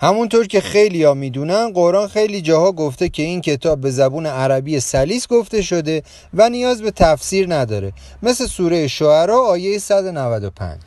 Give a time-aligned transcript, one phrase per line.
[0.00, 4.80] همونطور که خیلی ها می‌دونن قرآن خیلی جاها گفته که این کتاب به زبون عربی
[4.80, 6.02] سلیس گفته شده
[6.34, 7.92] و نیاز به تفسیر نداره.
[8.22, 10.80] مثل سوره شعرا آیه 195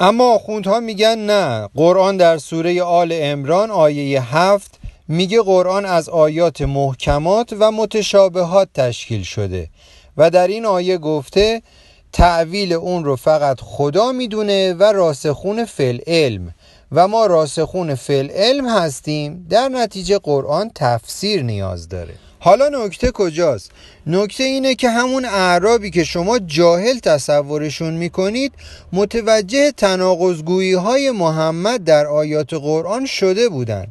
[0.00, 1.68] اما آخوندها میگن نه.
[1.74, 4.70] قرآن در سوره آل امران آیه 7
[5.08, 9.68] میگه قرآن از آیات محکمات و متشابهات تشکیل شده
[10.16, 11.62] و در این آیه گفته
[12.12, 16.54] تعویل اون رو فقط خدا می‌دونه و راسخون فل علم.
[16.92, 23.70] و ما راسخون فل علم هستیم در نتیجه قرآن تفسیر نیاز داره حالا نکته کجاست؟
[24.06, 28.52] نکته اینه که همون اعرابی که شما جاهل تصورشون می‌کنید
[28.92, 33.86] متوجه تناقضگویی های محمد در آیات قرآن شده بودن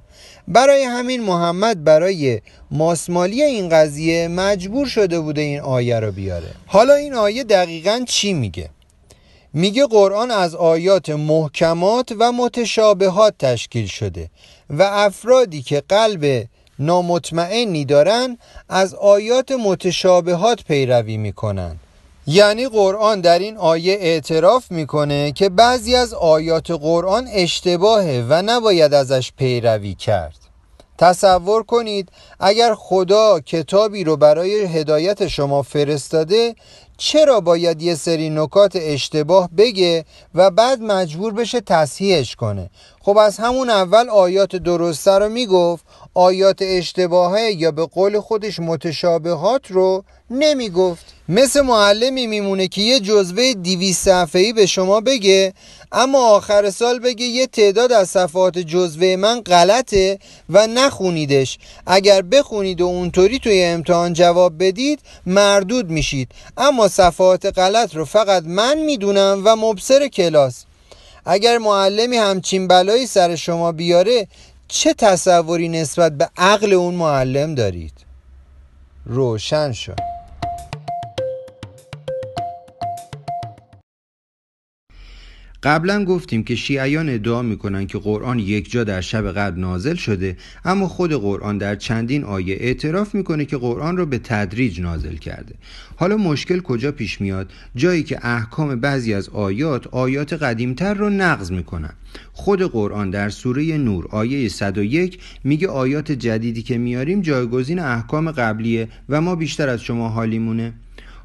[0.48, 6.94] برای همین محمد برای ماسمالی این قضیه مجبور شده بوده این آیه رو بیاره حالا
[6.94, 8.70] این آیه دقیقا چی میگه؟
[9.54, 14.30] میگه قرآن از آیات محکمات و متشابهات تشکیل شده
[14.70, 16.46] و افرادی که قلب
[16.80, 18.38] نامطمئنی دارن
[18.70, 21.80] از آیات متشابهات پیروی می‌کنن.
[22.28, 28.94] یعنی قرآن در این آیه اعتراف می‌کنه که بعضی از آیات قرآن اشتباهه و نباید
[28.94, 30.36] ازش پیروی کرد.
[30.98, 32.10] تصور کنید
[32.40, 36.56] اگر خدا کتابی رو برای هدایت شما فرستاده
[37.00, 40.06] چرا باید یه سری نکات اشتباه بگه
[40.36, 42.70] و بعد مجبور بشه تصحیحش کنه؟
[43.02, 49.72] خب از همون اول آیات درسته رو می‌گفت آیات اشتباهه یا به قول خودش متشابهات
[49.72, 51.06] رو نمی‌گفت.
[51.30, 55.54] مثل معلمی میمونه که یه جزوه دیویس صفحه‌ای به شما بگه
[55.92, 61.58] اما آخر سال بگه یه تعداد از صفحات جزوه من غلطه و نخونیدش.
[61.88, 66.32] اگر بخونید و اونطوری توی امتحان جواب بدید مردود میشید.
[66.58, 70.66] اما صفحات غلط رو فقط من می‌دونم و مبصر کلاس.
[71.26, 74.28] اگر معلمی همچین بلایی سر شما بیاره
[74.68, 77.94] چه تصوری نسبت به عقل اون معلم دارید؟
[79.06, 80.09] روشن شد.
[85.64, 90.38] قبلا گفتیم که شیعیان ادعا می‌کنن که قرآن یک جا در شب قبل نازل شده
[90.66, 95.56] اما خود قرآن در چندین آیه اعتراف می‌کنه که قرآن را به تدریج نازل کرده.
[95.96, 101.52] حالا مشکل کجا پیش میاد؟ جایی که احکام بعضی از آیات آیات قدیمتر رو نقض
[101.52, 101.94] می‌کنن.
[102.34, 108.88] خود قرآن در سوره نور آیه 101 میگه آیات جدیدی که میاریم جایگزین احکام قبلیه
[109.10, 110.74] و ما بیشتر از شما حالیمونه.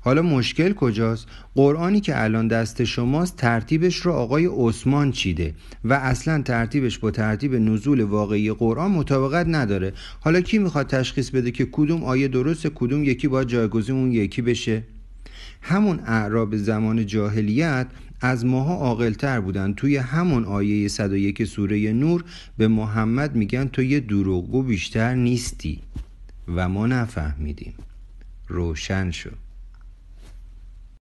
[0.04, 5.54] حالا مشکل کجاست؟ قرآنی که الان دست شماست ترتیبش رو آقای عثمان چیده
[5.84, 9.92] و اصلا ترتیبش با ترتیب نزول واقعی قرآن مطابقت نداره.
[10.20, 14.42] حالا کی می‌خواد تشخیص بده که کدوم آیه درسته کدوم یکی باید جایگزین اون یکی
[14.42, 14.82] بشه؟
[15.62, 17.86] همون اعراب زمان جاهلیت
[18.20, 19.72] از ماها عاقلتر بودن.
[19.72, 22.24] توی همون آیه 101 سوره نور
[22.58, 25.80] به محمد میگن تو یه دروغگو بیشتر نیستی
[26.54, 27.74] و ما نفهمیدیم.
[28.48, 29.43] روشن شد